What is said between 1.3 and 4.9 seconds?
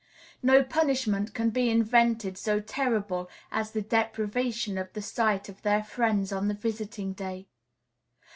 can be invented so terrible as the deprivation